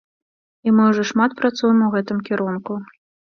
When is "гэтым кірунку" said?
1.99-2.81